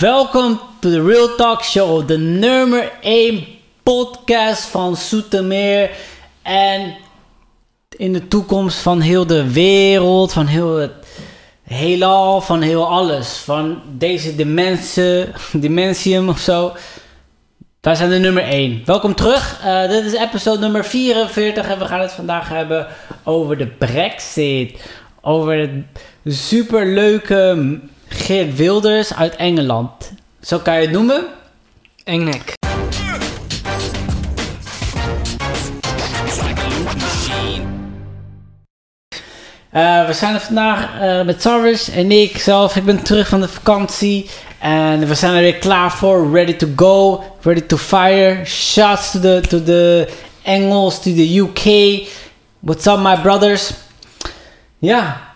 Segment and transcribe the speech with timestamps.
[0.00, 3.46] Welkom to the Real Talk Show, de nummer 1
[3.82, 5.90] podcast van Soetermeer.
[6.42, 6.96] En
[7.96, 10.92] in de toekomst van heel de wereld, van heel het
[11.62, 13.36] heelal, van heel alles.
[13.36, 16.72] Van deze dimensie, dimensium of zo.
[17.80, 18.82] Wij zijn de nummer 1.
[18.84, 19.60] Welkom terug.
[19.64, 22.86] Uh, dit is episode nummer 44 en we gaan het vandaag hebben
[23.24, 24.90] over de Brexit.
[25.20, 25.70] Over het
[26.24, 27.78] superleuke
[28.10, 30.12] Geert Wilders uit Engeland.
[30.40, 31.24] Zo kan je het noemen.
[32.04, 32.58] Engnek.
[39.74, 42.76] Uh, we zijn er vandaag uh, met Sarvis en ik zelf.
[42.76, 44.30] Ik ben terug van de vakantie.
[44.58, 46.32] En we zijn er weer klaar voor.
[46.32, 47.24] Ready to go.
[47.40, 48.44] Ready to fire.
[48.44, 50.08] Shots to the, to the
[50.42, 51.64] Engels, to the UK.
[52.58, 53.72] What's up, my brothers?
[54.78, 55.29] Ja.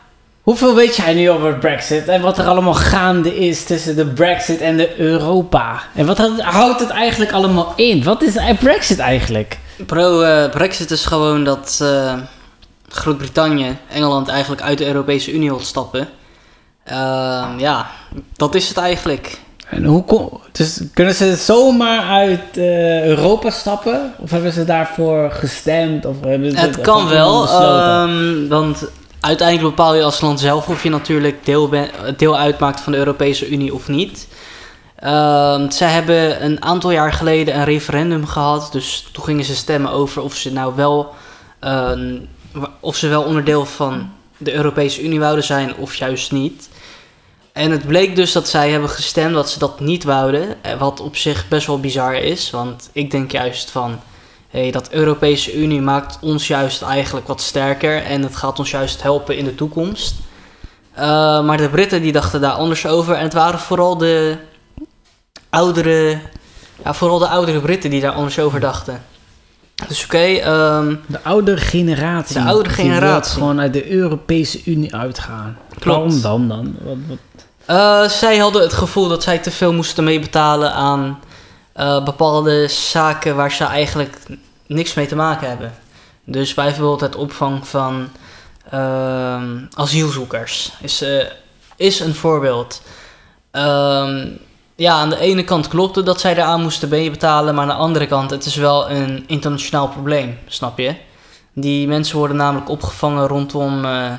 [0.45, 2.09] Hoeveel weet jij nu over Brexit?
[2.09, 5.83] En wat er allemaal gaande is tussen de Brexit en de Europa?
[5.95, 8.03] En wat houdt het eigenlijk allemaal in?
[8.03, 9.59] Wat is Brexit eigenlijk?
[9.87, 12.15] Bro, uh, Brexit is gewoon dat uh,
[12.89, 16.09] Groot-Brittannië, Engeland eigenlijk uit de Europese Unie wil stappen.
[16.89, 17.87] Uh, ja,
[18.37, 19.39] dat is het eigenlijk.
[19.69, 24.15] En hoe kom, dus kunnen ze zomaar uit uh, Europa stappen?
[24.19, 26.07] Of hebben ze daarvoor gestemd?
[26.07, 28.85] Of hebben ze het kan wel, um, want
[29.25, 31.71] uiteindelijk bepaal je als land zelf of je natuurlijk deel,
[32.17, 34.29] deel uitmaakt van de Europese Unie of niet.
[35.05, 38.69] Uh, zij hebben een aantal jaar geleden een referendum gehad.
[38.73, 41.15] Dus toen gingen ze stemmen over of ze nou wel,
[41.61, 41.91] uh,
[42.81, 46.69] of ze wel onderdeel van de Europese Unie wouden zijn of juist niet.
[47.53, 50.63] En het bleek dus dat zij hebben gestemd dat ze dat niet wouden.
[50.63, 52.51] Eh, wat op zich best wel bizar is.
[52.51, 54.01] Want ik denk juist van
[54.61, 59.03] hey, dat Europese Unie maakt ons juist eigenlijk wat sterker en het gaat ons juist
[59.03, 60.15] helpen in de toekomst.
[60.99, 61.01] Uh,
[61.45, 64.37] maar de Britten die dachten daar anders over en het waren vooral de
[65.51, 66.19] oudere,
[66.85, 69.03] ja, vooral de oudere Britten die daar anders over dachten.
[69.89, 70.17] Dus oké.
[70.17, 72.35] Okay, um, de oudere generatie.
[72.35, 73.33] De oudere generatie.
[73.33, 75.59] gewoon uit de Europese Unie uitgaan.
[75.79, 75.85] Klopt.
[75.85, 76.77] Waarom dan dan?
[76.83, 77.19] Wat, wat?
[77.71, 81.19] Uh, zij hadden het gevoel dat zij te veel moesten meebetalen aan
[81.77, 84.17] uh, bepaalde zaken waar ze eigenlijk
[84.67, 85.75] niks mee te maken hebben.
[86.25, 88.09] Dus bijvoorbeeld het opvang van
[88.75, 89.43] uh,
[89.75, 91.25] asielzoekers is, uh,
[91.77, 92.83] is een voorbeeld.
[93.53, 94.25] Uh,
[94.77, 98.07] ja, aan de ene kant klopte dat zij eraan moesten betalen, maar aan de andere
[98.07, 100.95] kant, het is wel een internationaal probleem, snap je?
[101.53, 104.13] Die mensen worden namelijk opgevangen rondom uh,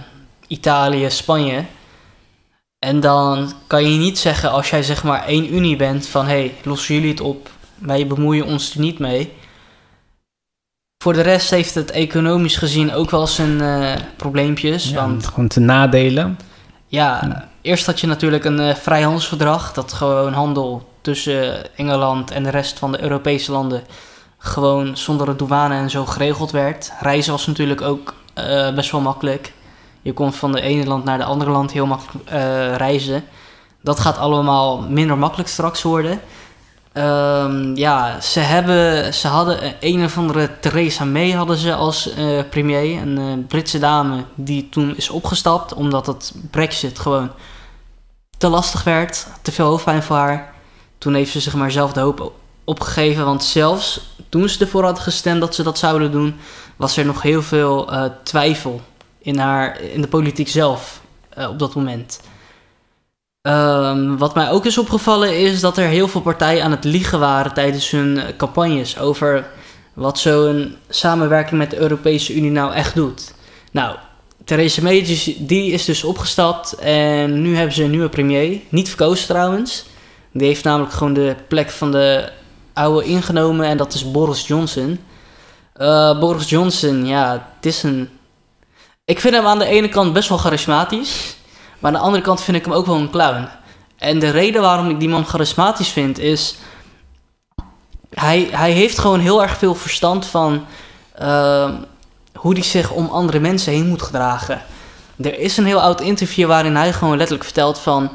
[0.48, 1.66] Italië, Spanje.
[2.86, 6.32] En dan kan je niet zeggen, als jij zeg maar één unie bent, van hé,
[6.32, 9.34] hey, lossen jullie het op, wij bemoeien ons er niet mee.
[11.04, 14.90] Voor de rest heeft het economisch gezien ook wel zijn uh, probleempjes.
[14.90, 16.40] Ja, want, gewoon te nadelen.
[16.88, 19.74] Ja, ja, eerst had je natuurlijk een uh, vrijhandelsverdrag.
[19.74, 23.84] Dat gewoon handel tussen Engeland en de rest van de Europese landen
[24.38, 26.92] gewoon zonder de douane en zo geregeld werd.
[27.00, 29.54] Reizen was natuurlijk ook uh, best wel makkelijk.
[30.06, 32.30] Je kon van de ene land naar de andere land heel makkelijk
[32.78, 33.24] reizen.
[33.82, 36.22] Dat gaat allemaal minder makkelijk straks worden.
[36.94, 42.42] Um, ja, ze, hebben, ze hadden een of andere Theresa May hadden ze als uh,
[42.50, 43.02] premier.
[43.02, 47.32] Een uh, Britse dame die toen is opgestapt omdat het brexit gewoon
[48.38, 49.28] te lastig werd.
[49.42, 50.54] Te veel hoofdpijn voor haar.
[50.98, 52.32] Toen heeft ze zich maar zelf de hoop
[52.64, 53.26] opgegeven.
[53.26, 56.36] Want zelfs toen ze ervoor hadden gestemd dat ze dat zouden doen...
[56.76, 57.90] was er nog heel veel
[58.24, 58.82] twijfel
[59.26, 61.02] in, haar, in de politiek zelf
[61.50, 62.20] op dat moment.
[63.42, 67.20] Um, wat mij ook is opgevallen is dat er heel veel partijen aan het liegen
[67.20, 69.48] waren tijdens hun campagnes over
[69.94, 73.34] wat zo'n samenwerking met de Europese Unie nou echt doet.
[73.72, 73.96] Nou,
[74.44, 78.60] Theresa May die is dus opgestapt en nu hebben ze een nieuwe premier.
[78.70, 79.86] Niet verkozen trouwens.
[80.32, 82.30] Die heeft namelijk gewoon de plek van de
[82.74, 85.00] oude ingenomen en dat is Boris Johnson.
[85.78, 88.10] Uh, Boris Johnson, ja, het is een...
[89.06, 91.36] Ik vind hem aan de ene kant best wel charismatisch.
[91.80, 93.48] Maar aan de andere kant vind ik hem ook wel een clown.
[93.98, 96.56] En de reden waarom ik die man charismatisch vind is.
[98.10, 100.66] Hij, hij heeft gewoon heel erg veel verstand van
[101.22, 101.70] uh,
[102.34, 104.62] hoe hij zich om andere mensen heen moet gedragen.
[105.18, 108.12] Er is een heel oud interview waarin hij gewoon letterlijk vertelt van...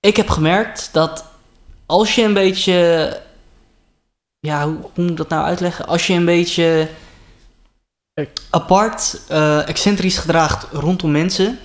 [0.00, 1.24] Ik heb gemerkt dat
[1.86, 3.20] als je een beetje...
[4.38, 5.86] Ja, hoe, hoe moet ik dat nou uitleggen?
[5.86, 6.88] Als je een beetje
[8.50, 11.58] apart, uh, excentrisch gedraagt rondom mensen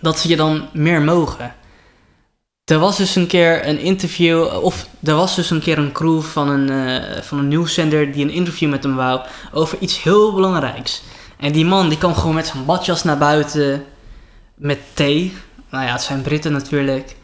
[0.00, 1.54] dat ze je dan meer mogen.
[2.64, 6.22] Er was dus een keer een interview, of er was dus een keer een crew
[6.22, 9.20] van een, uh, van een nieuwszender die een interview met hem wou
[9.52, 11.02] over iets heel belangrijks.
[11.36, 13.84] En die man die kwam gewoon met zijn badjas naar buiten
[14.54, 15.36] met thee.
[15.70, 17.16] Nou ja, het zijn Britten natuurlijk.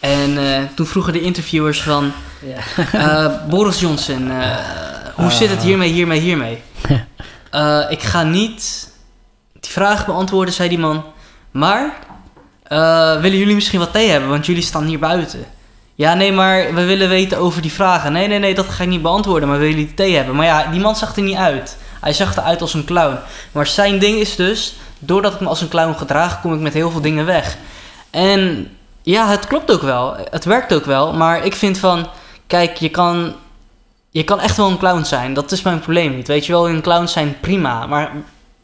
[0.00, 2.12] En eh, toen vroegen de interviewers van...
[2.42, 2.84] Ja.
[2.92, 4.56] eh, Boris Johnson, eh,
[5.14, 5.64] hoe zit het Ah.
[5.64, 6.62] hiermee, hiermee, hiermee?
[7.54, 8.88] Eh, ik ga niet
[9.60, 11.04] die vraag beantwoorden, zei die man.
[11.50, 11.98] Maar,
[12.62, 14.28] eh, willen jullie misschien wat thee hebben?
[14.28, 15.44] Want jullie staan hier buiten.
[15.94, 18.12] Ja, nee, maar we willen weten over die vragen.
[18.12, 19.48] Nee, nee, nee, dat ga ik niet beantwoorden.
[19.48, 20.34] Maar willen jullie thee hebben?
[20.34, 21.76] Maar ja, die man zag er niet uit.
[22.00, 23.18] Hij zag eruit als een clown.
[23.52, 26.74] Maar zijn ding is dus, doordat ik me als een clown gedraag, kom ik met
[26.74, 27.56] heel veel dingen weg.
[28.10, 28.68] En
[29.02, 30.16] ja, het klopt ook wel.
[30.30, 31.12] Het werkt ook wel.
[31.12, 32.08] Maar ik vind van,
[32.46, 33.34] kijk, je kan,
[34.14, 35.34] je kan echt wel een clown zijn.
[35.34, 36.26] Dat is mijn probleem niet.
[36.26, 37.86] Weet je wel, een clown zijn prima.
[37.86, 38.12] Maar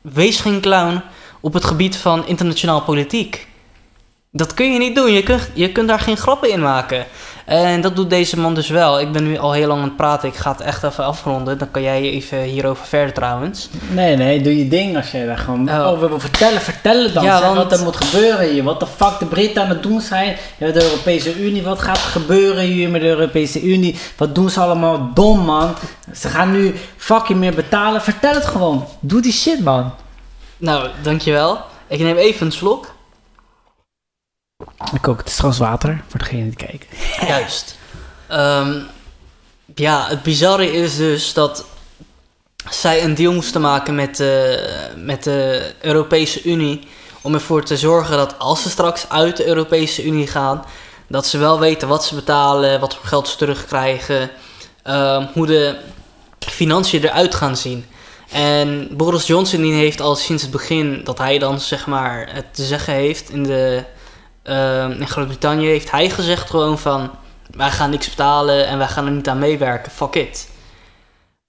[0.01, 1.03] wees geen clown
[1.41, 3.49] op het gebied van internationaal politiek.
[4.33, 5.13] Dat kun je niet doen.
[5.13, 7.05] Je kunt, je kunt daar geen grappen in maken.
[7.45, 9.01] En dat doet deze man dus wel.
[9.01, 10.29] Ik ben nu al heel lang aan het praten.
[10.29, 11.59] Ik ga het echt even afronden.
[11.59, 13.69] Dan kan jij even hierover verder trouwens.
[13.89, 15.87] Nee, nee, doe je ding als jij daar gewoon Oh.
[15.87, 16.61] over wil vertellen.
[16.61, 17.25] Vertellen dan.
[17.25, 18.63] Ja, zeg want- wat er moet gebeuren hier.
[18.63, 20.37] Wat de fuck de Britten aan het doen zijn.
[20.59, 21.63] De Europese Unie.
[21.63, 23.97] Wat gaat er gebeuren hier met de Europese Unie?
[24.17, 25.75] Wat doen ze allemaal dom, man?
[26.15, 28.03] Ze gaan nu fucking meer betalen.
[28.03, 28.87] Vertel het gewoon.
[29.01, 29.93] Doe die shit, man.
[30.57, 31.59] Nou, dankjewel.
[31.89, 32.99] Ik neem even een slok.
[34.93, 35.19] Ik ook.
[35.19, 36.89] Het is trouwens water, voor degene die kijken.
[37.27, 37.79] Juist.
[38.27, 38.81] Ehm,
[39.75, 41.65] ja, het bizarre is dus dat
[42.71, 46.89] zij een deal moesten maken met, de met de Europese Unie.
[47.21, 50.65] Om ervoor te zorgen dat als ze straks uit de Europese Unie gaan,
[51.07, 54.31] dat ze wel weten wat ze betalen, wat voor geld ze terugkrijgen,
[54.83, 55.77] ehm, hoe de
[56.39, 57.87] financiën eruit gaan zien.
[58.31, 62.55] En Boris Johnson die heeft al sinds het begin dat hij dan zeg maar het
[62.55, 63.85] te zeggen heeft in, de,
[64.51, 67.11] ehm, in Groot-Brittannië, heeft hij gezegd gewoon van
[67.51, 70.49] wij gaan niks betalen en wij gaan er niet aan meewerken, fuck it.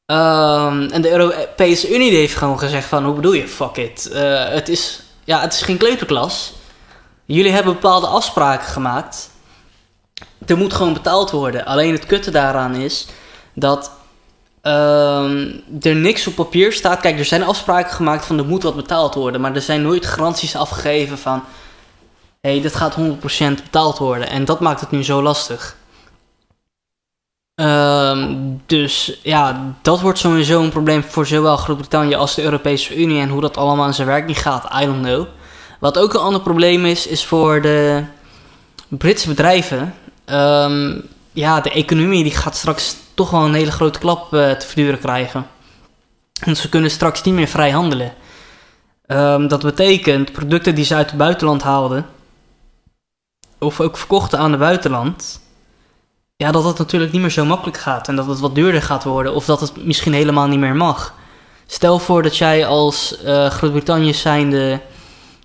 [0.06, 4.10] Ehm, en de Europese Unie heeft gewoon gezegd van, hoe bedoel je, fuck it.
[4.12, 6.54] Eh, het, is, ja, het is geen kleuterklas.
[7.26, 9.30] Jullie hebben bepaalde afspraken gemaakt.
[10.46, 11.66] Er moet gewoon betaald worden.
[11.66, 13.08] Alleen het kutte daaraan is
[13.54, 13.92] dat
[14.62, 15.48] ehm,
[15.82, 17.00] er niks op papier staat.
[17.00, 19.42] Kijk, er zijn afspraken gemaakt van er moet wat betaald worden.
[19.42, 21.44] Maar er zijn nooit garanties afgegeven van...
[22.42, 22.98] Hé, hey, dit gaat 100%
[23.64, 24.30] betaald worden.
[24.30, 25.76] En dat maakt het nu zo lastig.
[27.56, 33.22] Ehm, dus ja, dat wordt sowieso een probleem voor zowel Groot-Brittannië als de Europese Unie.
[33.22, 35.26] En hoe dat allemaal in zijn werk niet gaat, I don't know.
[35.80, 38.04] Wat ook een ander probleem is, is voor de
[38.88, 39.96] Britse bedrijven.
[40.26, 41.00] Ehm,
[41.32, 45.00] ja, de economie die gaat straks toch wel een hele grote klap eh, te verduren
[45.00, 45.48] krijgen.
[46.46, 48.14] Want ze kunnen straks niet meer vrij handelen.
[49.06, 52.06] Ehm, dat betekent producten die ze uit het buitenland haalden,
[53.64, 55.42] of ook verkochten aan het buitenland,
[56.36, 59.04] ja, dat dat natuurlijk niet meer zo makkelijk gaat en dat het wat duurder gaat
[59.04, 61.14] worden of dat het misschien helemaal niet meer mag.
[61.66, 64.82] Stel voor dat jij als eh, Groot-Brittannië zijnde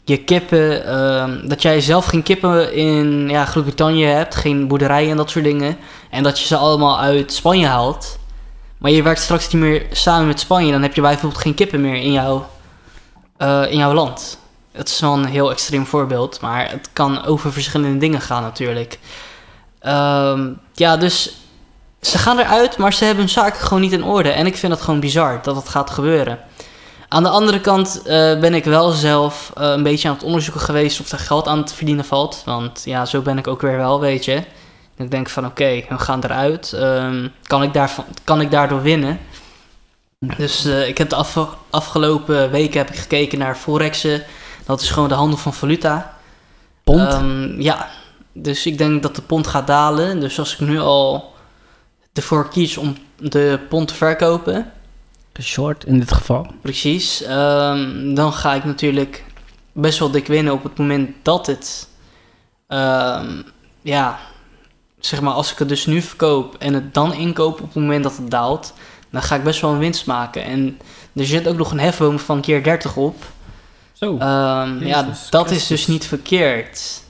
[0.04, 5.16] je kippen, ehm, dat jij zelf geen kippen in ja, Groot-Brittannië hebt, geen boerderijen en
[5.16, 5.76] dat soort dingen,
[6.10, 8.18] en dat je ze allemaal uit Spanje haalt,
[8.78, 11.80] maar je werkt straks niet meer samen met Spanje, dan heb je bijvoorbeeld geen kippen
[11.80, 12.46] meer in jouw,
[13.36, 14.38] eh, in jouw land.
[14.76, 18.98] Het is wel een heel extreem voorbeeld, maar het kan over verschillende dingen gaan natuurlijk.
[19.78, 21.36] Ehm, ja, dus
[22.00, 24.30] ze gaan eruit, maar ze hebben hun zaken gewoon niet in orde.
[24.30, 26.38] En ik vind het gewoon bizar dat dat gaat gebeuren.
[27.08, 30.60] Aan de andere kant eh, ben ik wel zelf eh, een beetje aan het onderzoeken
[30.62, 32.42] geweest of er geld aan te verdienen valt.
[32.44, 34.42] Want ja, zo ben ik ook weer wel, weet je.
[34.96, 36.72] Ik denk van oké, we gaan eruit.
[36.72, 39.20] Ehm, kan, ik daarvan, kan ik daardoor winnen?
[40.36, 44.22] Dus eh, ik heb de afge- afgelopen weken heb ik gekeken naar Forexen.
[44.66, 46.16] Dat is gewoon de handel van valuta.
[46.84, 47.00] Pond.
[47.00, 47.88] Ehm, ja,
[48.32, 50.20] dus ik denk dat de pond gaat dalen.
[50.20, 51.32] Dus als ik nu al
[52.12, 54.72] ervoor kies om de pond te verkopen,
[55.42, 56.46] Short in dit geval.
[56.60, 59.24] precies, ehm, dan ga ik natuurlijk
[59.72, 61.88] best wel dik winnen op het moment dat het,
[62.66, 63.42] ehm,
[63.82, 64.18] ja,
[64.98, 68.02] zeg maar, als ik het dus nu verkoop en het dan inkoop op het moment
[68.02, 68.74] dat het daalt,
[69.10, 70.44] dan ga ik best wel een winst maken.
[70.44, 70.78] En
[71.14, 73.24] er zit ook nog een hefboom van keer 30 op.
[73.98, 74.16] Zo.
[74.18, 77.02] Ehm, ja, dat is dus niet verkeerd.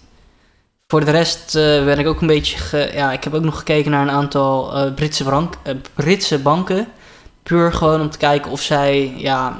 [0.88, 2.58] Voor de rest eh, ben ik ook een beetje.
[2.58, 6.38] Ge- ja, ik heb ook nog gekeken naar een aantal eh, Britse, bank, eh, Britse
[6.38, 6.86] banken.
[7.42, 9.56] Puur gewoon om te kijken of zij ja,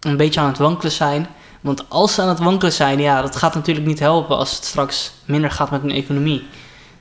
[0.00, 1.26] een beetje aan het wankelen zijn.
[1.60, 4.64] Want als ze aan het wankelen zijn, ja, dat gaat natuurlijk niet helpen als het
[4.64, 6.46] straks minder gaat met hun economie.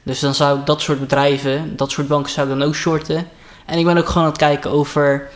[0.03, 3.27] Dus dan zou ik dat soort bedrijven, dat soort banken zou ik dan ook shorten.
[3.65, 5.29] En ik ben ook gewoon aan het kijken over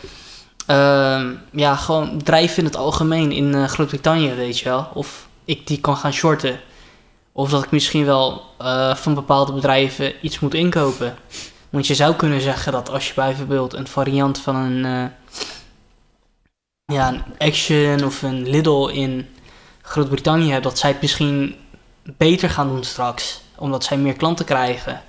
[0.70, 4.88] Ehm, ja, gewoon bedrijven in het algemeen in eh, Groot-Brittannië, weet je wel.
[4.94, 6.60] Of ik die kan gaan shorten.
[7.32, 11.16] Of dat ik misschien wel eh, van bepaalde bedrijven iets moet inkopen.
[11.70, 15.34] Want je zou kunnen zeggen dat als je bijvoorbeeld een variant van een, eh,
[16.84, 19.28] ja, een Action of een Lidl in
[19.82, 21.54] Groot-Brittannië hebt, dat zij het misschien
[22.02, 23.40] beter gaan doen straks.
[23.56, 25.02] omdat zij meer klanten krijgen.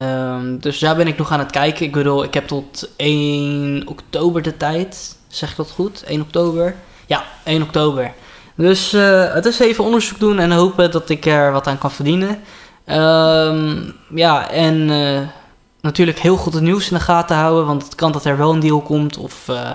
[0.00, 1.86] Ehm, dus daar ben ik nog aan het kijken.
[1.86, 5.16] Ik bedoel, ik heb tot 1 oktober de tijd.
[5.28, 6.04] Zeg ik dat goed?
[6.04, 6.74] 1 oktober?
[7.06, 8.12] Ja, 1 oktober.
[8.54, 11.90] Dus uh, het is even onderzoek doen en hopen dat ik er wat aan kan
[11.90, 12.28] verdienen.
[12.86, 15.20] Um, ja, en uh,
[15.80, 17.66] natuurlijk heel goed het nieuws in de gaten houden.
[17.66, 19.70] Want het kan dat er wel een deal komt of uh,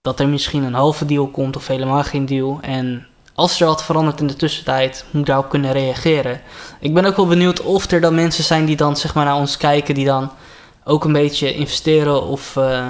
[0.00, 2.58] dat er misschien een halve deal komt of helemaal geen deal.
[2.62, 6.40] En als er wat verandert in de tussentijd, moet ik daarop kunnen reageren.
[6.80, 9.36] Ik ben ook wel benieuwd of er dan mensen zijn die dan zeg maar naar
[9.36, 10.30] ons kijken, die dan
[10.84, 12.86] ook een beetje investeren of uh,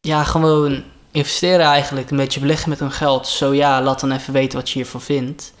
[0.00, 3.26] ja, gewoon investeren eigenlijk, een beetje beleggen met hun geld.
[3.26, 5.52] Zo ja, laat dan even weten wat je hiervan vindt.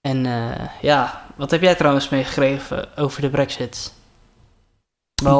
[0.00, 0.50] En uh,
[0.80, 3.92] ja, wat heb jij trouwens meegegeven over de brexit?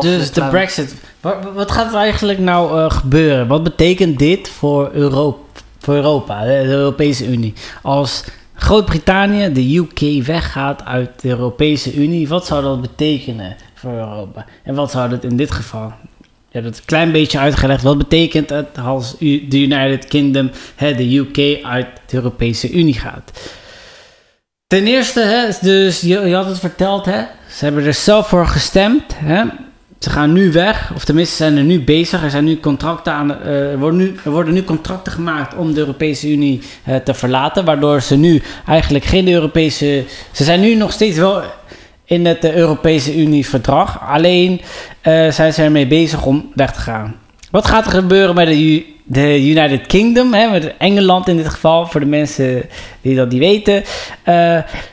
[0.01, 0.95] dus de, brexit.
[1.21, 3.49] Wat, wat, gaat er eigenlijk nou uh, gebeuren?
[3.49, 5.39] Wat betekent dit voor Europa?
[5.89, 7.53] Voor Europa, de, Europese Unie.
[7.83, 14.47] Als Groot-Brittannië, de UK, weggaat uit de Europese Unie, wat zou dat betekenen voor Europa?
[14.65, 15.93] En wat zou dat in dit geval?
[16.21, 17.83] Je hebt het een klein beetje uitgelegd.
[17.83, 23.53] Wat betekent het als de United Kingdom, hè, de UK, uit de Europese Unie gaat?
[24.67, 28.47] Ten eerste, hè, dus je, je had het verteld, hè, ze hebben er zelf voor
[28.47, 29.03] gestemd.
[29.15, 29.45] Hè,
[29.99, 32.23] ze gaan nu weg, of tenminste zijn er nu bezig.
[32.23, 35.81] Er, zijn nu contracten aan, uh, worden nu, er worden nu contracten gemaakt om de
[35.81, 37.65] Europese Unie uh, te verlaten.
[37.65, 40.05] Waardoor ze nu eigenlijk geen Europese.
[40.33, 41.43] Ze zijn nu nog steeds wel
[42.05, 44.01] in het uh, Europese Unie-verdrag.
[44.09, 44.61] Alleen
[45.31, 47.17] zijn ze ermee bezig om weg te gaan.
[47.51, 51.87] Wat gaat er gebeuren met de, de United Kingdom, hè, met Engeland in dit geval,
[51.87, 52.69] voor de mensen
[53.01, 53.83] die dat niet weten?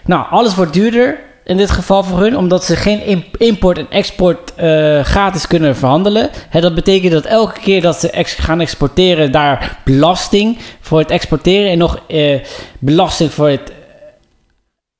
[0.05, 4.53] nou, alles wordt duurder in dit geval voor hun, omdat ze geen import en export
[4.59, 6.29] uh, gratis kunnen verhandelen.
[6.51, 11.77] dat betekent dat elke keer dat ze gaan exporteren, daar belasting voor het exporteren en
[11.77, 12.39] nog uh,
[12.79, 13.71] belasting voor het,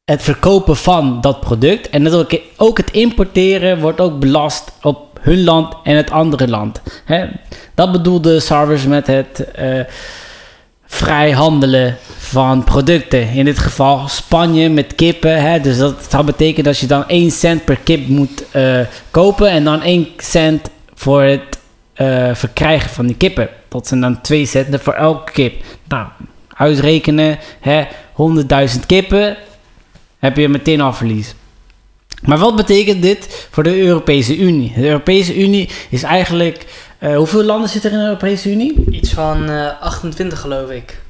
[0.04, 1.90] het verkopen van dat product.
[1.90, 6.82] En dat ook het importeren wordt ook belast op hun land en het andere land.
[7.76, 9.48] Dat bedoelde Sarvers met het.
[9.60, 9.80] Uh,
[10.96, 13.30] vrij handelen van producten.
[13.30, 15.42] In dit geval Spanje met kippen.
[15.42, 15.60] Hè?
[15.60, 18.80] Dus dat zou betekenen dat je dan 1 cent per kip moet uh,
[19.12, 21.60] kopen en dan 1 cent voor het
[21.98, 23.50] uh, verkrijgen van die kippen.
[23.68, 25.64] Dat zijn dan 2 centen voor elke kip.
[25.88, 26.08] Nou,
[26.54, 29.38] uitrekenen, 100.000 kippen,
[30.20, 31.36] heb je meteen al verlies.
[32.22, 34.74] Maar wat betekent dit voor de Europese Unie?
[34.76, 36.66] De Europese Unie is eigenlijk
[37.00, 38.86] uh, hoeveel landen zitten er in de Europese Unie?
[38.92, 41.02] Iets van uh, eh, 28 geloof ik.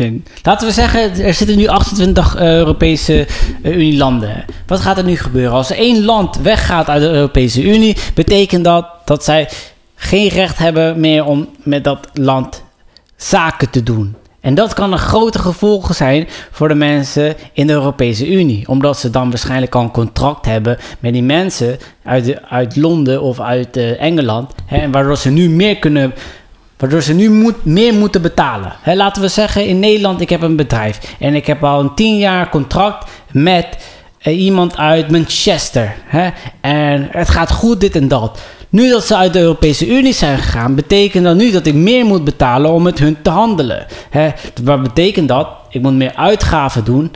[0.00, 0.22] Okay.
[0.42, 3.26] Laten we zeggen, er zitten nu 28 uh, eh, Europese
[3.62, 4.44] Unie-landen.
[4.66, 5.52] Wat gaat er nu gebeuren?
[5.52, 9.48] Als er één land weggaat uit de Europese Unie, betekent dat dat zij
[9.94, 12.62] geen recht hebben meer om met dat land
[13.16, 14.16] zaken te doen.
[14.44, 18.68] En dat kan een grote gevolgen zijn voor de mensen in de Europese Unie.
[18.68, 23.22] Omdat ze dan waarschijnlijk al een contract hebben met die mensen uit, de, uit Londen
[23.22, 24.52] of uit uh, Engeland.
[24.66, 26.14] Hè, waardoor ze nu meer kunnen.
[26.76, 28.72] Waardoor ze nu moet, meer moeten betalen.
[28.80, 31.14] Hè, laten we zeggen, in Nederland, ik heb een bedrijf.
[31.18, 33.66] En ik heb al een tien jaar contract met
[34.32, 35.94] iemand uit Manchester.
[36.04, 36.28] Hè,
[36.60, 38.40] en het gaat goed, dit en dat.
[38.68, 42.04] Nu dat ze uit de Europese Unie zijn gegaan, betekent dat nu dat ik meer
[42.04, 43.86] moet betalen om met hun te handelen.
[44.10, 44.30] Hè?
[44.62, 45.48] Wat betekent dat?
[45.70, 47.12] Ik moet meer uitgaven doen,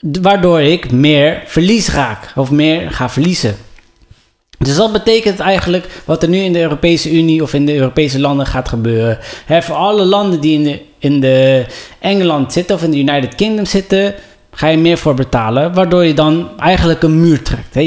[0.00, 3.56] waardoor ik meer verlies raak of meer ga verliezen.
[4.58, 8.20] Dus dat betekent eigenlijk wat er nu in de Europese Unie of in de Europese
[8.20, 9.18] landen gaat gebeuren.
[9.46, 11.66] voor alle landen die in, de, in de
[11.98, 14.14] Engeland zitten of in de United Kingdom zitten,
[14.60, 17.78] ga je meer voor betalen, waardoor je dan eigenlijk een muur trekt.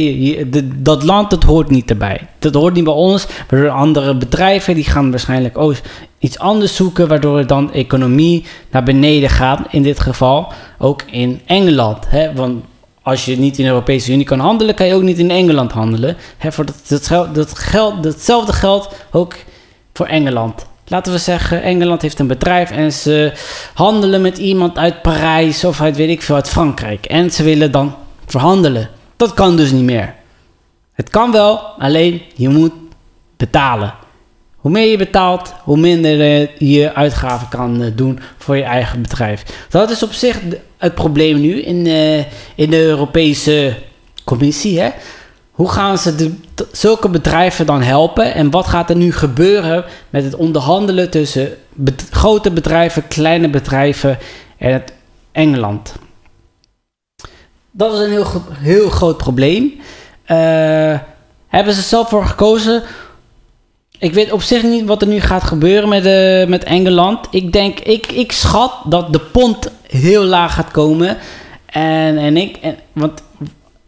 [0.83, 2.27] dat land, dat hoort niet erbij.
[2.39, 5.75] Dat hoort niet bij ons, waardoor andere bedrijven, die gaan waarschijnlijk ook
[6.19, 11.41] iets anders zoeken, waardoor dan de economie naar beneden gaat, in dit geval ook in
[11.45, 12.07] Engeland.
[12.35, 12.63] Want
[13.01, 15.71] als je niet in de Europese Unie kan handelen, kan je ook niet in Engeland
[15.71, 16.17] handelen.
[16.39, 19.35] voor dat, dat, dat geld, datzelfde geldt ook
[19.93, 20.65] voor Engeland.
[20.93, 23.33] Laten we zeggen, Engeland heeft een bedrijf en ze
[23.73, 27.05] handelen met iemand uit Parijs of uit weet ik veel, uit Frankrijk.
[27.05, 27.95] En ze willen dan
[28.25, 28.89] verhandelen.
[29.15, 30.15] Dat kan dus niet meer.
[30.93, 32.71] Het kan wel, alleen je moet
[33.37, 33.93] betalen.
[34.55, 39.67] Hoe meer je betaalt, hoe minder je uitgaven kan eh, doen voor je eigen bedrijf.
[39.69, 40.39] Dat is op zich
[40.77, 42.17] het probleem nu in, uh,
[42.55, 43.75] in de Europese
[44.23, 44.79] Commissie.
[44.79, 44.89] Hè?
[45.51, 46.33] Hoe gaan ze de,
[46.71, 48.33] zulke bedrijven dan helpen?
[48.33, 51.57] En wat gaat er nu gebeuren met het onderhandelen tussen
[52.09, 54.17] grote bedrijven, kleine bedrijven
[54.57, 54.93] en het
[55.31, 55.93] Engeland?
[57.71, 59.63] Dat is een heel, heel groot probleem.
[59.63, 60.99] Uh,
[61.47, 62.83] hebben ze zelf voor gekozen?
[63.99, 67.27] Ik weet op zich niet wat er nu gaat gebeuren met, uh, met Engeland.
[67.31, 71.17] Ik denk, ik, ik schat dat de pond heel laag gaat komen.
[71.65, 73.23] En, en ik, en, want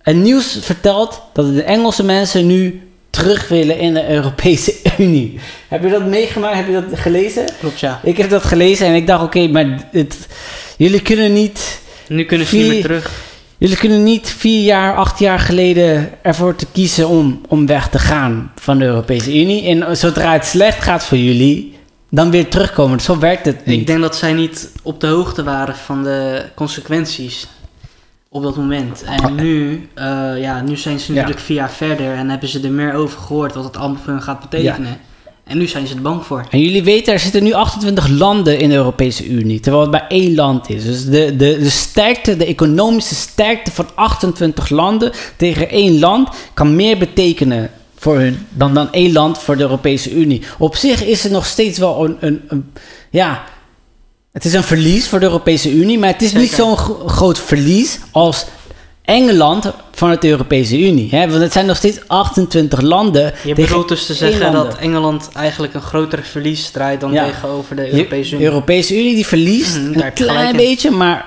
[0.06, 5.40] het nieuws vertelt dat de Engelse mensen nu terug willen in de Europese Unie.
[5.68, 6.56] Heb je dat meegemaakt?
[6.56, 7.46] Heb je dat gelezen?
[7.60, 8.00] Klopt, ja.
[8.04, 10.28] Ik heb dat gelezen en ik dacht, oké, maar het,
[10.78, 11.80] jullie kunnen niet...
[12.08, 13.12] Nu kunnen ze niet meer terug.
[13.58, 18.00] Jullie kunnen niet vier jaar, acht jaar geleden ervoor te kiezen om, om weg te
[18.00, 19.68] gaan van de Europese Unie.
[19.68, 21.78] En zodra het slecht gaat voor jullie,
[22.10, 23.00] dan weer terugkomen.
[23.00, 23.80] Zo werkt het niet.
[23.80, 27.48] Ik denk dat zij niet op de hoogte waren van de consequenties
[28.36, 29.04] op dat moment.
[29.04, 30.06] En nu, eh,
[30.38, 33.54] ja, nu zijn ze natuurlijk vier jaar verder en hebben ze er meer over gehoord
[33.54, 34.98] wat het allemaal voor hun gaat betekenen.
[35.44, 36.46] En nu zijn ze er bang voor.
[36.50, 40.06] En jullie weten, er zitten nu 28 landen in de Europese Unie, terwijl het bij
[40.08, 40.84] één land is.
[40.84, 46.76] Dus de, de, de sterkte, de economische sterkte van 28 landen tegen één land kan
[46.76, 50.42] meer betekenen voor hun dan, dan één land voor de Europese Unie.
[50.58, 52.72] Op zich is het nog steeds wel een, een, een
[53.10, 53.44] ja,
[54.36, 57.40] het is een verlies voor de Europese Unie, maar het is niet zo'n gro- groot
[57.40, 58.46] verlies als
[59.02, 61.10] Engeland van de Europese Unie.
[61.12, 61.30] Hè?
[61.30, 63.34] Want het zijn nog steeds 28 landen.
[63.44, 67.26] Je bedoelt dus te zeggen dat Engeland eigenlijk een grotere verlies draait dan Ja.
[67.26, 68.46] tegenover de Europese Unie.
[68.46, 70.56] Europese Unie die verliest Mhm, een klein in.
[70.58, 71.26] beetje, maar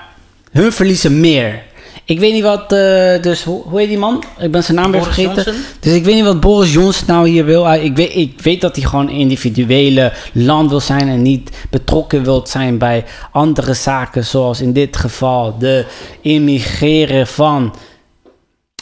[0.52, 1.62] hun verliezen meer.
[2.08, 4.24] Ik weet niet wat, eh, dus hoe, hoe heet die man?
[4.38, 5.34] Ik ben zijn naam weer vergeten.
[5.34, 5.54] Johnson?
[5.80, 7.72] Dus ik weet niet wat Boris Johnson nou hier wil.
[7.72, 12.46] Ik weet, ik weet dat hij gewoon individuele land wil zijn en niet betrokken wil
[12.46, 15.84] zijn bij andere zaken, zoals in dit geval de
[16.20, 17.74] immigreren van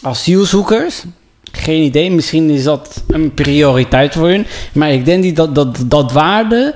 [0.03, 1.03] asielzoekers.
[1.53, 4.47] Geen idee, misschien is dat een prioriteit voor hun.
[4.73, 6.75] Maar ik denk niet dat dat, dat waarde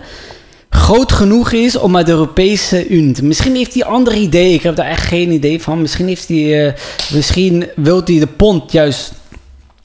[0.71, 3.23] groot genoeg is om uit de Europese Unie.
[3.23, 5.81] Misschien heeft hij andere ideeën, ik heb daar echt geen idee van.
[5.81, 6.75] Misschien, heeft hij, eh,
[7.12, 9.12] misschien wil hij de pond juist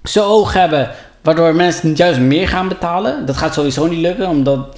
[0.04, 0.92] zo hoog hebben...
[1.22, 3.26] waardoor mensen juist meer gaan betalen.
[3.26, 4.78] Dat gaat sowieso niet lukken, omdat...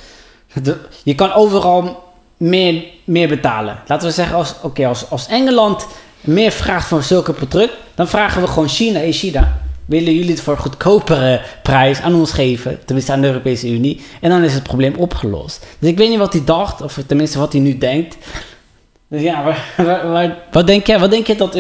[1.04, 2.04] je kan overal
[2.38, 3.80] meer, meer betalen.
[3.88, 5.88] Laten we zeggen, als, oké, als, als Engeland
[6.22, 7.74] meer vraagt voor zulke product...
[7.96, 9.66] dan vragen we gewoon China, hey China...
[9.88, 12.80] willen jullie het voor goedkopere prijs aan ons geven?
[12.86, 14.02] Tenminste aan de Europese Unie.
[14.22, 15.66] En dan is het probleem opgelost.
[15.80, 18.18] Dus ik weet niet wat hij dacht, of tenminste wat hij nu denkt...
[19.10, 21.00] Dus ja, waar, waar- waar- wat denk jij?
[21.00, 21.54] Wat denk je dat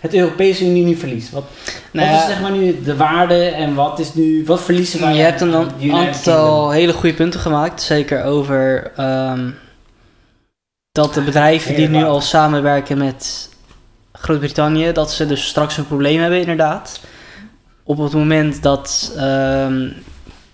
[0.00, 1.30] het Europese Unie nu verliest?
[1.30, 1.44] Wat,
[1.90, 5.14] Nou wat is zeg maar nu de waarde en wat is nu, wat verliezen wij?
[5.14, 6.70] je hebt een aantal Kingdom?
[6.70, 7.82] hele goede punten gemaakt.
[7.82, 9.50] Zeker over ehm,
[10.92, 13.48] dat de bedrijven die nu al samenwerken met
[14.12, 17.00] Groot-Brittannië, dat ze dus straks een probleem hebben inderdaad.
[17.82, 19.88] Op het moment dat, ehm,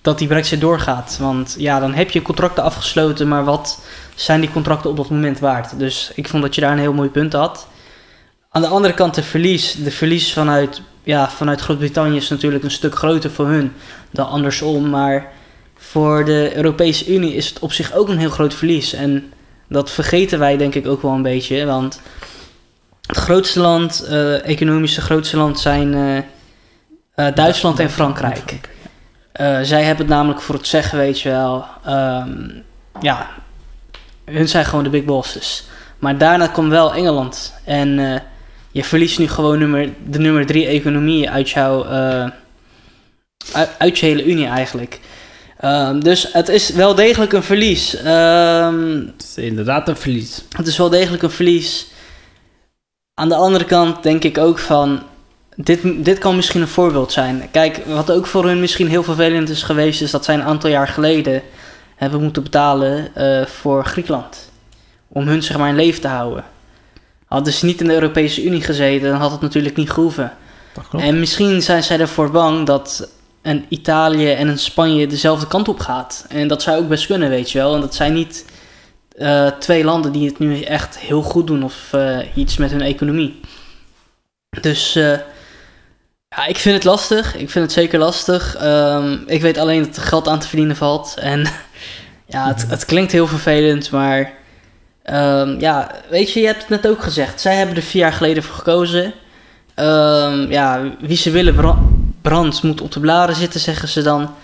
[0.03, 1.17] dat die brexit doorgaat.
[1.21, 3.81] Want ja, dan heb je contracten afgesloten, maar wat
[4.15, 5.79] zijn die contracten op dat moment waard?
[5.79, 7.67] Dus ik vond dat je daar een heel mooi punt had.
[8.51, 9.73] Aan de andere kant de verlies.
[9.73, 13.73] De verlies vanuit, ja, vanuit Groot-Brittannië is natuurlijk een stuk groter voor hun
[14.11, 14.91] dan andersom.
[14.91, 15.33] Maar
[15.77, 18.93] voor de Europese Unie is het op zich ook een heel groot verlies.
[18.93, 19.33] En
[19.69, 21.67] dat vergeten wij denk ik ook wel een beetje.
[21.67, 22.01] Want
[23.07, 26.23] het grootste land, eh economische grootste land zijn eh,
[27.19, 28.61] eh, Duitsland en Frankrijk.
[29.33, 31.65] Eh, zij hebben het namelijk voor het zeggen, weet je wel.
[31.85, 32.49] Ehm,
[33.01, 33.27] ja,
[34.25, 35.65] hun zijn gewoon de big bosses.
[35.99, 37.55] Maar daarna komt wel Engeland.
[37.65, 38.21] En eh,
[38.71, 41.85] je verliest nu gewoon nummer, de nummer drie economie uit jouw...
[43.53, 45.01] uit, uit je hele Unie eigenlijk.
[45.61, 47.97] Ehm, dus het is wel degelijk een verlies.
[47.97, 50.45] Ehm, Het is inderdaad een verlies.
[50.57, 51.87] het is wel degelijk een verlies.
[53.15, 55.03] Aan de andere kant denk ik ook van.
[55.61, 57.49] Dit, dit kan misschien een voorbeeld zijn.
[57.51, 60.71] Kijk, wat ook voor hun misschien heel vervelend is geweest, is dat zij een aantal
[60.71, 61.43] jaar geleden
[61.97, 64.51] hebben moeten betalen eh, voor Griekenland.
[65.09, 66.45] Om hun zeg maar in leven te houden.
[67.25, 70.33] Hadden ze niet in de Europese Unie gezeten, dan had het natuurlijk niet gehoeven.
[70.93, 73.09] En misschien zijn zij ervoor bang dat
[73.43, 76.25] een Italië en een Spanje dezelfde kant op gaat.
[76.29, 77.75] En dat zou ook best kunnen, weet je wel.
[77.75, 78.45] En dat zijn niet
[79.17, 82.83] eh, twee landen die het nu echt heel goed doen of eh, iets met hun
[82.83, 83.41] economie.
[84.61, 84.99] Dus
[86.29, 87.37] ja, ik vind het lastig.
[87.37, 88.57] Ik vind het zeker lastig.
[88.57, 91.15] Ehm, ik weet alleen dat er geld aan te verdienen valt.
[91.19, 91.47] En
[92.27, 94.33] ja, het, het klinkt heel vervelend, maar
[95.03, 97.41] ehm, ja, weet je, je hebt het net ook gezegd.
[97.41, 99.13] Zij hebben er vier jaar geleden voor gekozen.
[99.75, 101.79] Ehm, ja, wie ze willen bra-
[102.23, 104.35] brand moet op de blaren zitten, zeggen ze dan.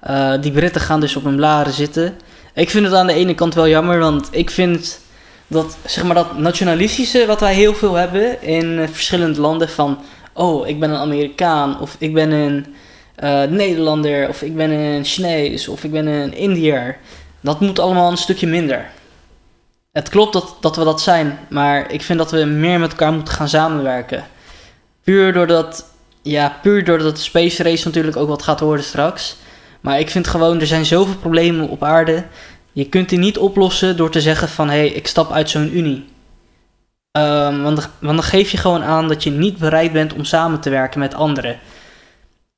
[0.00, 2.14] Eh, die Britten gaan dus op hun blaren zitten.
[2.54, 5.00] Ik vind het aan de ene kant wel jammer, want ik vind
[5.46, 9.98] dat, zeg maar, dat nationalistische wat wij heel veel hebben in eh, verschillende landen van...
[10.34, 12.74] Oh, ik ben een Amerikaan, of ik ben een
[13.14, 16.96] eh, Nederlander, of ik ben een Chinees, of ik ben een Indiër.
[17.40, 18.90] Dat moet allemaal een stukje minder.
[19.92, 23.12] Het klopt dat, dat we dat zijn, maar ik vind dat we meer met elkaar
[23.12, 24.24] moeten gaan samenwerken.
[25.02, 25.84] Puur doordat,
[26.22, 29.36] ja, puur doordat de space race natuurlijk ook wat gaat worden straks.
[29.80, 32.24] Maar ik vind gewoon, er zijn zoveel problemen op aarde.
[32.72, 35.76] Je kunt die niet oplossen door te zeggen van, hé, hey, ik stap uit zo'n
[35.76, 36.04] unie.
[37.18, 40.60] Ehm, want, dan- dan geef je gewoon aan dat je niet bereid bent om samen
[40.60, 41.58] te werken met anderen.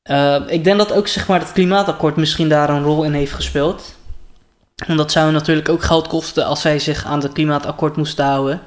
[0.02, 3.32] Ehm, ik denk dat ook zeg maar, het klimaatakkoord misschien daar een rol in heeft
[3.32, 3.94] gespeeld.
[4.86, 8.60] Want dat zou natuurlijk ook geld kosten als zij zich aan het klimaatakkoord moesten houden.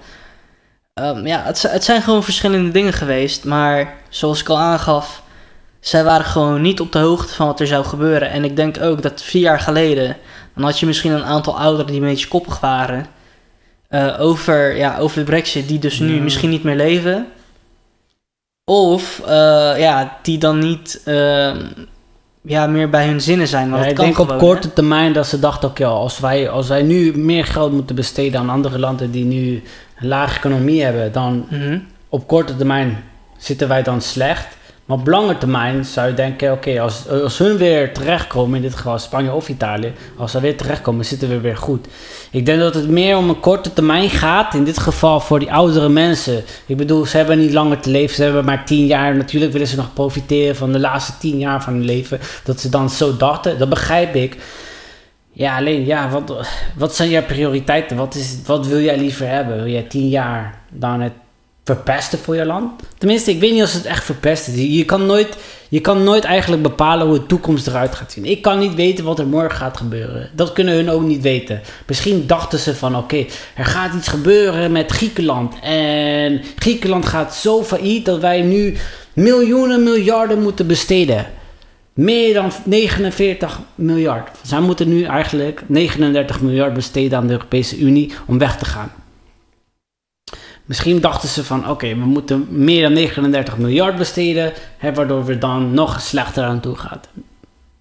[0.94, 3.46] Ehm, ja, het, het zijn gewoon verschillende dingen geweest.
[3.46, 5.24] Maar zoals ik al aangaf,
[5.80, 8.30] zij waren gewoon niet op de hoogte van wat er zou gebeuren.
[8.32, 10.18] En ik denk ook dat vier jaar geleden,
[10.56, 13.06] dan had je misschien een aantal ouderen die een beetje koppig waren.
[13.90, 17.28] Eh, over, ja, over de brexit, die dus nu misschien niet meer leven.
[18.66, 21.58] Of eh, ja, die dan niet ehm,
[22.42, 23.70] ja, meer bij hun zinnen zijn.
[23.70, 24.38] Want Ja, ik denk op hè.
[24.38, 28.40] korte termijn dat ze dachten, oké, als, wij, als wij nu meer geld moeten besteden
[28.40, 29.64] aan andere landen die nu
[30.00, 31.80] een lage economie hebben, dan Mhm.
[32.10, 33.04] op korte termijn
[33.38, 34.58] zitten wij dan slecht.
[34.90, 38.76] Maar op lange termijn zou je denken, oké, als, als hun weer terechtkomen, in dit
[38.76, 41.88] geval Spanje of Italië, als ze weer terechtkomen, zitten we weer goed.
[42.32, 45.52] Ik denk dat het meer om een korte termijn gaat, in dit geval voor die
[45.52, 46.44] oudere mensen.
[46.66, 49.16] Ik bedoel, ze hebben niet langer te leven, ze hebben maar tien jaar.
[49.16, 52.20] Natuurlijk willen ze nog profiteren van de laatste tien jaar van hun leven.
[52.44, 54.38] Dat ze dan zo dachten, dat begrijp ik.
[55.32, 57.98] Ja, alleen, ja, wat, wat zijn jouw prioriteiten?
[57.98, 59.56] Wat, is, wat wil jij liever hebben?
[59.56, 61.14] Wil jij tien jaar dan het
[61.64, 62.82] verpesten voor je land?
[62.98, 64.56] Tenminste, ik weet niet of het echt verpesten.
[64.56, 65.38] Je je kan nooit,
[65.70, 68.26] je kan nooit eigenlijk bepalen hoe de toekomst eruit gaat zien.
[68.26, 70.30] Ik kan niet weten wat er morgen gaat gebeuren.
[70.36, 71.62] Dat kunnen hun ook niet weten.
[71.88, 75.56] Misschien dachten ze van, oké, er gaat iets gebeuren met Griekenland.
[75.62, 78.78] En Griekenland gaat zo failliet dat wij nu
[79.14, 81.26] miljoenen, miljarden moeten besteden.
[81.94, 84.30] Meer dan 49 miljard.
[84.42, 88.92] Zij moeten nu eigenlijk 39 miljard besteden aan de Europese Unie om weg te gaan.
[90.70, 95.38] Misschien dachten ze van oké, we moeten meer dan 39 miljard besteden, hè, waardoor we
[95.38, 97.08] dan nog slechter aan toe gaat.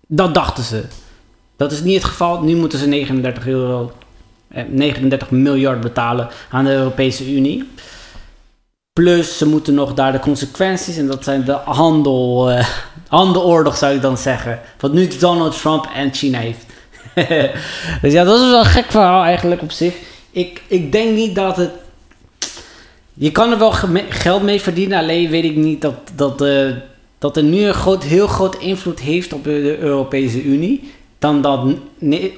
[0.06, 0.84] Dat dachten ze.
[1.56, 2.42] Dat is niet het geval.
[2.42, 3.92] Nu moeten ze 39, euro,
[4.48, 7.68] eh, 39 miljard betalen aan de Europese Unie.
[8.92, 12.66] Plus ze moeten nog daar de consequenties, en dat zijn de handel, eh,
[13.08, 14.60] handeloorlog zou ik dan zeggen.
[14.78, 16.66] Wat nu Donald Trump en China heeft.
[18.02, 19.94] dus ja, dat is wel een gek verhaal eigenlijk op zich.
[20.30, 21.70] Ik, ik denk niet dat het
[23.18, 23.72] je kan er wel
[24.08, 26.70] geld mee verdienen, alleen weet ik niet dat, dat, eh,
[27.18, 30.92] dat er nu een groot, heel groot invloed heeft op de, Europese Unie.
[31.18, 31.74] Dan dat,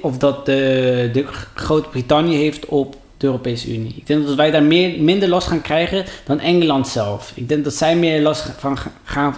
[0.01, 3.93] of dat de, de Groot-Brittannië heeft op de Europese Unie.
[3.95, 7.31] Ik denk dat wij daar meer, minder last gaan krijgen dan Engeland zelf.
[7.35, 9.35] Ik denk dat zij meer last van ga- gaan,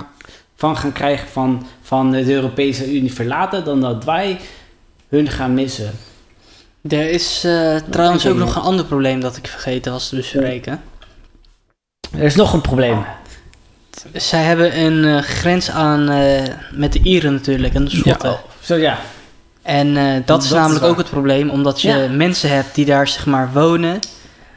[0.55, 4.39] van gaan krijgen van, van de Europese Unie verlaten dan dat wij
[5.09, 5.91] hun gaan missen.
[6.89, 10.81] Er is eh, trouwens ook nog een ander probleem dat ik vergeten was te bespreken.
[12.17, 13.05] Er is nog een probleem.
[14.13, 18.29] Zij hebben een eh, grens aan eh, met de Ieren natuurlijk en de Schotten.
[18.29, 18.97] Ja, zo ja.
[19.61, 22.07] En eh, dat, Dat is namelijk ook het probleem, omdat je Ja.
[22.09, 23.99] mensen hebt die daar zeg maar wonen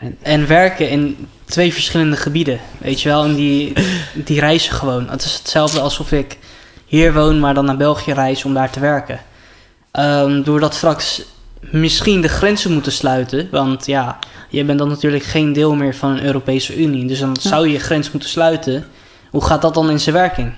[0.01, 2.61] En- en werken in twee verschillende gebieden.
[2.79, 3.73] Weet je wel, en die,
[4.15, 5.09] die reizen gewoon.
[5.11, 6.39] Het is hetzelfde alsof ik
[6.87, 9.21] hier woon, maar dan naar België reis om daar te werken.
[9.91, 11.23] Ehm, doordat straks
[11.71, 16.11] misschien de grenzen moeten sluiten, want ja, je bent dan natuurlijk geen deel meer van
[16.11, 17.07] een Europese Unie.
[17.07, 18.85] Dus dan zou je je grens moeten sluiten.
[19.31, 20.53] Hoe gaat dat dan in zijn werking?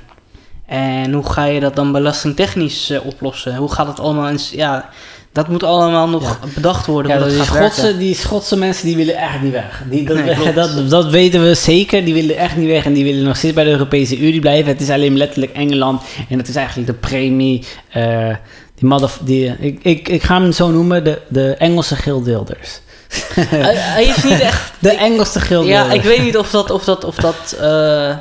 [0.67, 3.57] En hoe ga je dat dan belastingtechnisch eh, oplossen?
[3.57, 4.39] Hoe gaat het allemaal in...
[4.51, 4.89] Ja,
[5.33, 7.19] dat moet allemaal nog bedacht worden.
[7.19, 7.47] Ja, die dat.
[7.47, 9.83] Schotse, die Schotse mensen die willen echt niet weg.
[9.91, 12.05] Die, dat, Nee, dat, dat weten we zeker.
[12.05, 14.73] Die willen echt niet weg en die willen nog steeds bij de Europese Unie blijven.
[14.73, 17.65] Het is alleen letterlijk Engeland en het is eigenlijk de premie.
[17.91, 18.35] eh,
[18.79, 22.81] die mother, die, ik, ik, ik ga hem zo noemen, de, de Engelse gildilders.
[23.35, 24.73] Hij, is niet echt...
[24.79, 25.87] De Engelse gildilders.
[25.87, 26.71] Ja, ik weet niet of dat...
[26.71, 28.17] Of dat, of dat eh,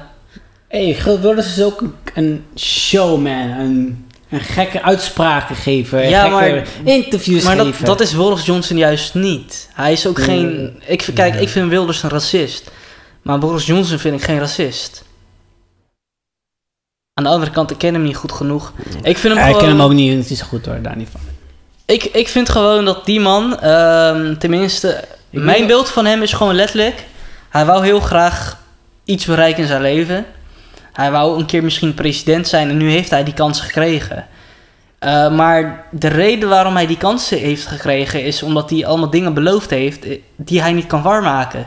[0.67, 0.97] hey,
[1.37, 3.49] is ook een, een showman.
[3.49, 6.09] Een, een gekke uitspraken geven.
[6.09, 7.85] Ja, gekke maar- interviews maar dat, geven.
[7.85, 9.69] dat is Boris Johnson juist niet.
[9.73, 10.25] Hij is ook Nee.
[10.25, 10.79] geen...
[10.85, 11.41] Ik, vind- kijk, Nee.
[11.41, 12.71] ik vind Wilders een racist.
[13.21, 15.03] Maar Boris Johnson vind ik geen racist.
[17.17, 18.73] Aan de andere kant, ik ken hem niet goed genoeg.
[19.01, 19.59] Ik vind hem Ja, ik gewoon...
[19.59, 21.21] ken hem ook niet, het is goed hoor, daar niet van.
[21.85, 26.33] Ik, ik vind gewoon dat die man, ehm, tenminste, Ik mijn beeld van hem is
[26.33, 27.05] gewoon letterlijk.
[27.49, 28.57] Hij wou heel graag
[29.03, 30.25] iets bereiken in zijn leven.
[30.93, 34.25] Hij wou een keer misschien president zijn en nu heeft hij die kans gekregen.
[34.99, 39.33] Eh, maar de reden waarom hij die kansen heeft gekregen is omdat hij allemaal dingen
[39.33, 41.65] beloofd heeft eh, die hij niet kan waarmaken.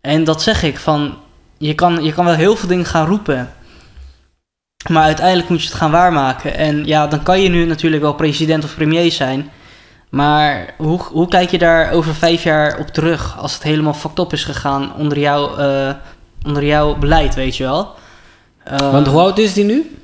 [0.00, 1.18] En dat zeg ik van,
[1.58, 3.50] je kan, je kan wel heel veel dingen gaan roepen.
[4.88, 6.56] Maar uiteindelijk moet je het gaan waarmaken.
[6.56, 9.50] En ja, dan kan je nu natuurlijk wel president of premier zijn.
[10.08, 14.18] Maar hoe, hoe kijk je daar over vijf jaar op terug als het helemaal fucked
[14.18, 15.94] up is gegaan onder, jou, eh,
[16.46, 17.94] onder jouw beleid, weet je wel?
[18.64, 19.96] Eh, Want hoe oud is die nu?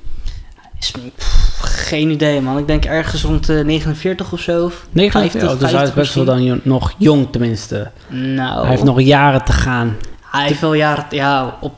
[0.78, 2.58] is, pff, geen idee, man.
[2.58, 4.70] Ik denk ergens rond de 49 of zo.
[4.90, 7.90] 49, 50, oh, dus hij is 50 best wel dan nog jong tenminste.
[8.08, 9.96] Nou, Hij heeft nog jaren te gaan.
[10.30, 11.74] Hij heeft wel jaren, ja, op,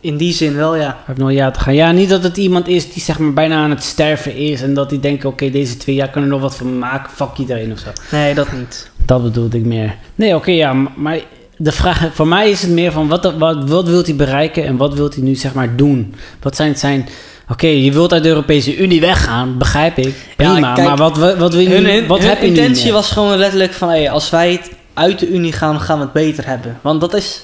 [0.00, 0.86] in die zin wel, ja.
[0.86, 1.74] Hij heeft nog een jaar te gaan.
[1.74, 4.62] Ja, niet dat het iemand is die zeg maar bijna aan het sterven is.
[4.62, 7.12] En dat hij denkt, oké, deze twee jaar kunnen er nog wat van maken.
[7.12, 7.88] Fuck iedereen of zo.
[8.16, 8.90] Nee, dat niet.
[9.06, 9.96] Dat bedoelde ik meer.
[10.14, 11.20] Nee, oké, ja, maar
[11.56, 14.76] de vraag, voor mij is het meer van wat, wat, wat wil hij bereiken en
[14.76, 16.14] wat wil hij nu zeg maar doen?
[16.42, 17.08] Wat zijn zijn.
[17.48, 20.14] Oké, je wilt uit de Europese Unie weggaan, begrijp ik.
[20.36, 22.56] Prima, kijk, maar wat, wat, wat wil je Hun, hun, Wat hun heb je nu?
[22.56, 26.04] intentie was gewoon letterlijk van, hey, als wij het uit de Unie gaan, gaan we
[26.04, 26.78] het beter hebben.
[26.80, 27.42] Want dat, is,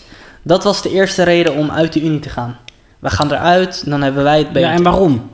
[0.48, 2.56] dat was de eerste reden om uit de Unie te gaan.
[2.98, 4.68] We gaan eruit, dan hebben wij het beter.
[4.68, 5.30] Ja, en waarom?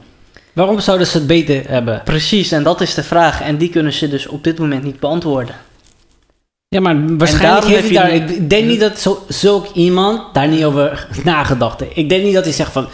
[0.52, 2.00] Waarom zouden ze het beter hebben?
[2.04, 3.40] Precies, en dat is de vraag.
[3.42, 5.54] En die kunnen ze dus op dit moment niet beantwoorden.
[6.68, 8.10] Ja, maar waarschijnlijk heeft hij daar...
[8.10, 11.96] Ik denk niet dat zo, zulk iemand daar niet over nagedacht heeft.
[11.96, 12.88] Ik denk niet dat hij zegt van...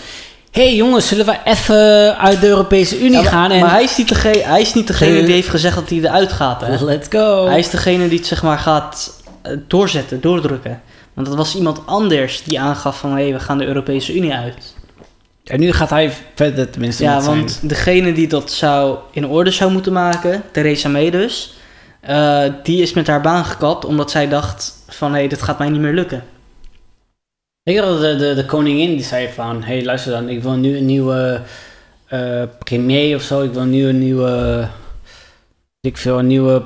[0.51, 3.61] Hé hey jongens, zullen we even uit de Europese Unie Ja, maar, gaan en...
[3.61, 5.25] maar hij is niet, dege- hij is niet degene Eh.
[5.25, 6.61] die heeft gezegd dat hij eruit gaat.
[6.61, 6.85] Hè?
[6.85, 7.47] Let's go.
[7.47, 10.81] Hij is degene die het zeg maar gaat eh, doorzetten, doordrukken.
[11.21, 13.17] Want dat was iemand anders die aangaf van...
[13.17, 14.75] hé, we gaan de Europese Unie uit.
[15.45, 19.51] En nu gaat hij verder tenminste Ja, zijn- want degene die dat zou in orde
[19.51, 21.55] zou moeten maken, Theresa May dus,
[22.01, 25.69] eh, die is met haar baan gekapt omdat zij dacht van hé, dit gaat mij
[25.69, 26.25] niet meer lukken.
[27.63, 29.63] Ik dacht dat de, de, de koningin die zei van...
[29.63, 31.41] Hé, hey, luister dan, ik wil nu een nieuwe
[32.07, 33.43] eh, premier of zo.
[33.43, 34.67] Ik wil nu een nieuwe...
[35.81, 36.63] Ik veel, een nieuwe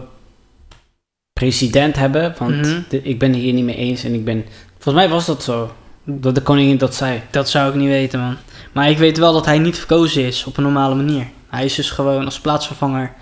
[1.44, 2.34] president hebben.
[2.38, 2.80] Want Mhm.
[2.88, 4.44] de- ik ben het hier niet mee eens en ik ben...
[4.78, 5.72] Volgens mij was dat zo.
[6.04, 7.22] Dat de koningin dat zei.
[7.30, 8.36] Dat zou ik niet weten man.
[8.72, 11.26] Maar ik weet wel dat hij niet verkozen is op een normale manier.
[11.48, 13.12] Hij is dus gewoon als plaatsvervanger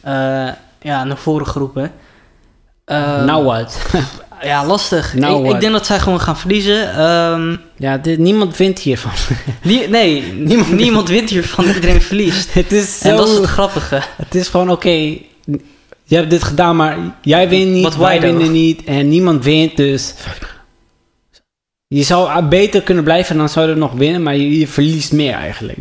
[0.00, 0.12] eh,
[0.82, 1.92] ja, naar voren geroepen.
[2.84, 3.86] Eh, nou wat?
[4.42, 5.14] Ja, lastig.
[5.16, 6.92] Nou ik, ik denk dat zij gewoon gaan verliezen.
[6.94, 9.10] Ehm, ja, dit, niemand vindt hiervan.
[9.90, 11.64] nee, niemand, niemand wint hiervan.
[11.64, 12.54] Iedereen verliest.
[12.60, 13.08] het is zo...
[13.08, 14.00] En dat is het grappige.
[14.16, 15.18] Het is gewoon, oké,
[16.08, 20.14] je hebt dit gedaan, maar jij wint niet, wij winnen niet en niemand wint, dus...
[21.86, 25.34] Je zou beter kunnen blijven, dan zou je nog winnen, maar je, je verliest meer
[25.34, 25.78] eigenlijk.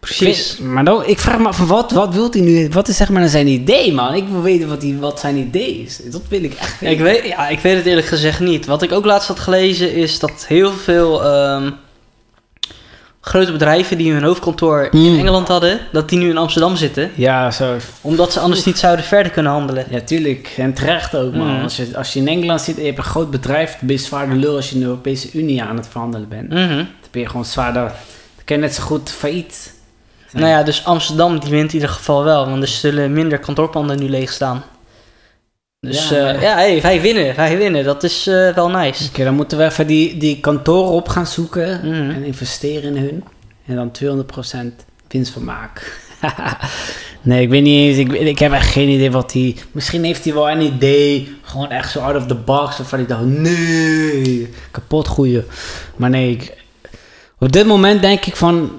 [0.00, 0.56] Precies.
[0.58, 2.68] Ik maar dan, ik vraag me af, wat, wat wilt hij nu?
[2.68, 4.14] Wat is zeg maar zijn idee, man?
[4.14, 6.00] Ik wil weten wat, hij, wat zijn idee is.
[6.04, 6.96] Dat wil ik echt weten.
[6.96, 8.66] Ik weet, ja, ik weet het eerlijk gezegd niet.
[8.66, 11.70] Wat ik ook laatst had gelezen is dat heel veel ehm,
[13.28, 15.18] grote bedrijven die hun hoofdkantoor in Hmm.
[15.18, 17.10] Engeland hadden, dat die nu in Amsterdam zitten.
[17.14, 17.76] Ja, zo.
[18.00, 19.86] Omdat ze anders niet zouden verder kunnen handelen.
[19.90, 20.54] Ja, tuurlijk.
[20.56, 21.46] En terecht ook, man.
[21.56, 21.62] Mm.
[21.62, 23.96] Als, je, als je in Engeland zit en je hebt een groot bedrijf, dan ben
[23.96, 26.48] je zwaar de lul als je in de Europese Unie aan het verhandelen bent.
[26.48, 26.76] Mhm.
[26.76, 27.82] Dan ben je gewoon zwaarder.
[27.82, 29.74] Dan kan je net zo goed failliet.
[30.30, 30.42] zijn.
[30.42, 33.98] Nou ja, dus Amsterdam die wint in ieder geval wel, want er zullen minder kantoorpanden
[33.98, 34.64] nu leeg staan.
[35.86, 37.84] Dus Ja, ja hey, wij winnen, wij winnen.
[37.84, 39.08] Dat is eh, wel nice.
[39.08, 42.10] Oké, dan moeten we even die, die kantoren op gaan zoeken Mhm.
[42.10, 43.24] en investeren in hun.
[43.66, 46.00] En dan 200% winstvermaak.
[47.22, 47.98] nee, ik weet niet eens.
[47.98, 49.56] Ik, ik heb echt geen idee wat hij...
[49.72, 51.36] Misschien heeft hij wel een idee.
[51.42, 52.76] Gewoon echt zo out of the box.
[52.78, 55.42] Waarvan ik dacht, nee, kapot goeie.
[55.96, 56.52] Maar nee, ik,
[57.38, 58.70] op dit moment denk ik van...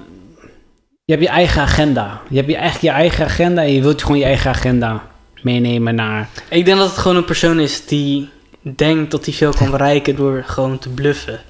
[1.04, 2.20] Je hebt je eigen agenda.
[2.28, 5.02] Je hebt je eigen, je eigen agenda en je wilt gewoon je eigen agenda
[5.42, 6.28] meenemen naar...
[6.48, 8.28] Ik denk dat het gewoon een persoon is die
[8.60, 11.40] denkt dat hij veel kan bereiken door gewoon te bluffen.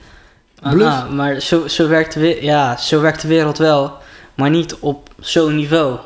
[0.61, 0.91] Ah, Bluff?
[0.91, 3.93] ah, maar zo, zo, werkt de, ja, zo werkt de wereld wel,
[4.35, 5.99] maar niet op zo'n niveau.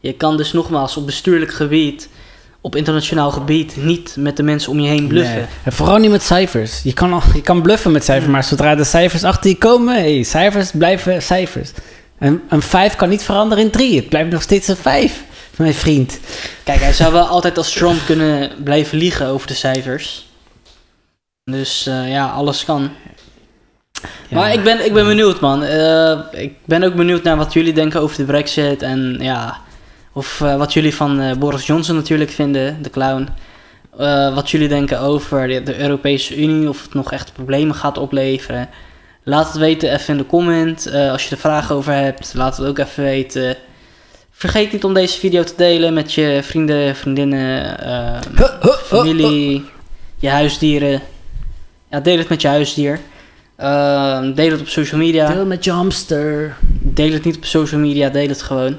[0.00, 2.08] Je kan dus nogmaals op bestuurlijk gebied,
[2.60, 5.36] op internationaal gebied, niet met de mensen om je heen bluffen.
[5.36, 5.46] Nee.
[5.64, 6.82] En vooral niet met cijfers.
[6.82, 9.94] Je kan, al, je kan bluffen met cijfers, maar zodra de cijfers achter je komen,
[9.94, 11.70] hey, cijfers blijven cijfers.
[12.18, 13.96] En een 5 kan niet veranderen in 3.
[13.96, 15.22] Het blijft nog steeds een 5,
[15.56, 16.20] mijn vriend.
[16.64, 20.26] Kijk, hij zou wel altijd als Trump kunnen blijven liegen over de cijfers.
[21.50, 22.90] Dus eh, ja, alles kan.
[24.28, 24.36] Ja.
[24.36, 25.62] Maar ik ben, ik ben benieuwd, man.
[25.62, 28.82] Eh, ik ben ook benieuwd naar wat jullie denken over de Brexit.
[28.82, 29.56] En ja,
[30.12, 33.28] of eh, wat jullie van Boris Johnson natuurlijk vinden, de clown.
[34.34, 38.68] Wat jullie denken over de, de Europese Unie, of het nog echt problemen gaat opleveren.
[39.22, 40.92] Laat het weten even in de comment.
[40.92, 43.56] Als je er vragen over hebt, laat het ook even weten.
[44.38, 48.72] Vergeet niet om deze video te delen met je vrienden, vriendinnen, eh, Huh, huh, huh,
[48.72, 49.64] familie,
[50.16, 51.00] je huisdieren.
[51.90, 53.00] Ja, deel het met je huisdier.
[53.56, 55.32] Ehm, deel het op social media.
[55.32, 56.56] Deel met je hamster.
[56.80, 58.78] Deel het niet op social media, deel het gewoon.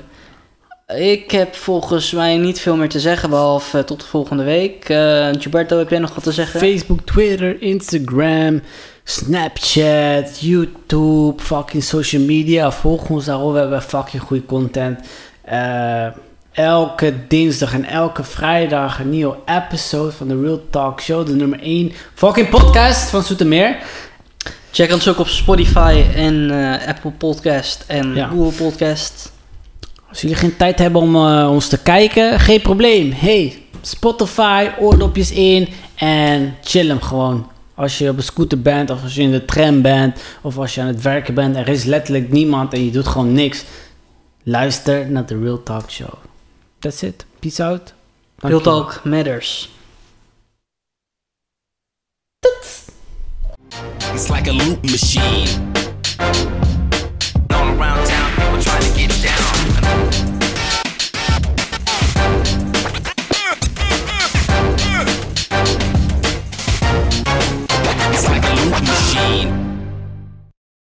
[0.96, 4.90] Ik heb volgens mij niet veel meer te zeggen, behalve eh, tot de volgende week.
[4.90, 6.60] Eh Gilberto, heb jij nog wat te zeggen?
[6.60, 8.62] Facebook, Twitter, Instagram,
[9.04, 12.72] Snapchat, YouTube, fucking social media.
[12.72, 13.54] Volg ons daarop.
[13.54, 15.00] We hebben fucking goede content.
[15.48, 16.06] Eh,
[16.52, 21.26] elke dinsdag en elke vrijdag een nieuwe episode van de Real Talk Show.
[21.26, 23.78] De nummer 1 fucking podcast van Zoetermeer.
[24.72, 28.28] Check ons ook op Spotify en eh, Apple Podcast en Ja.
[28.28, 29.32] Google Podcast.
[30.10, 33.12] Als jullie geen tijd hebben om eh, ons te kijken, geen probleem.
[33.12, 37.48] Hey, Spotify, oordopjes in en chill hem gewoon.
[37.76, 40.76] als je op een scooter bent, of als je in de tram bent, of als
[40.76, 43.64] je aan het werken bent, er is letterlijk niemand en je doet gewoon niks.
[44.50, 46.14] Luister naar de Real Talk Show.
[46.80, 47.26] That's it.
[47.40, 47.94] Peace out.
[48.36, 49.14] Dank Real Talk wel.
[49.14, 49.70] matters.
[54.14, 55.74] It's like a loop machine.
[57.50, 59.56] All around town, people trying to get down.
[68.14, 69.67] It's like a loop machine.